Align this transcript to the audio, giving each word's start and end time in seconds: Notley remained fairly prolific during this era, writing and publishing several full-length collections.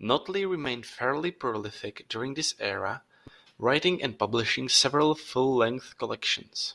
Notley 0.00 0.48
remained 0.48 0.86
fairly 0.86 1.30
prolific 1.30 2.06
during 2.08 2.32
this 2.32 2.54
era, 2.58 3.02
writing 3.58 4.02
and 4.02 4.18
publishing 4.18 4.66
several 4.70 5.14
full-length 5.14 5.98
collections. 5.98 6.72